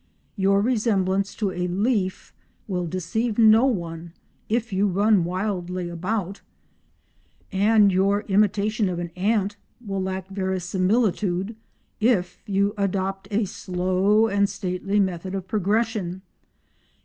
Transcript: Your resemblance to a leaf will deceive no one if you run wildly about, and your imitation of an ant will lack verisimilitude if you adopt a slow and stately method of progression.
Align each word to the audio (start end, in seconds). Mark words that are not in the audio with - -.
Your 0.35 0.61
resemblance 0.61 1.35
to 1.35 1.51
a 1.51 1.67
leaf 1.67 2.33
will 2.67 2.87
deceive 2.87 3.37
no 3.37 3.67
one 3.67 4.13
if 4.49 4.73
you 4.73 4.87
run 4.87 5.23
wildly 5.23 5.89
about, 5.89 6.41
and 7.51 7.91
your 7.91 8.21
imitation 8.21 8.89
of 8.89 8.97
an 8.97 9.09
ant 9.15 9.57
will 9.79 10.01
lack 10.01 10.27
verisimilitude 10.29 11.55
if 11.99 12.41
you 12.47 12.73
adopt 12.79 13.27
a 13.29 13.45
slow 13.45 14.25
and 14.25 14.49
stately 14.49 14.99
method 14.99 15.35
of 15.35 15.47
progression. 15.47 16.23